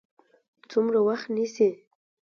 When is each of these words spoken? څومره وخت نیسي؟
څومره 0.69 0.99
وخت 1.07 1.27
نیسي؟ 1.35 1.69